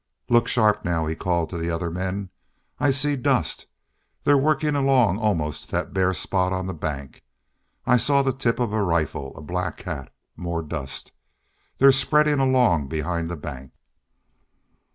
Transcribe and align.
"Look 0.29 0.47
sharp 0.47 0.83
now!" 0.83 1.05
he 1.05 1.13
called 1.15 1.51
to 1.51 1.59
the 1.59 1.69
other 1.69 1.91
men. 1.91 2.31
"I 2.79 2.89
see 2.89 3.15
dust.... 3.15 3.67
They're 4.23 4.35
workin' 4.35 4.75
along 4.75 5.19
almost 5.19 5.65
to 5.65 5.71
that 5.73 5.93
bare 5.93 6.15
spot 6.15 6.51
on 6.51 6.65
the 6.65 6.73
bank.... 6.73 7.23
I 7.85 7.97
saw 7.97 8.23
the 8.23 8.33
tip 8.33 8.57
of 8.59 8.73
a 8.73 8.81
rifle... 8.81 9.31
a 9.37 9.43
black 9.43 9.81
hat... 9.81 10.11
more 10.35 10.63
dust. 10.63 11.11
They're 11.77 11.91
spreadin' 11.91 12.39
along 12.39 12.87
behind 12.87 13.29
the 13.29 13.35
bank." 13.35 13.73